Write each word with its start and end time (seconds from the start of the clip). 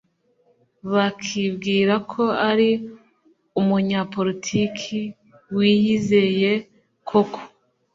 bakibwira 0.93 1.93
ko 2.11 2.23
ari 2.49 2.69
umunyapolitiki 3.59 4.99
wiyizeye 5.55 6.51
koko 7.07 7.39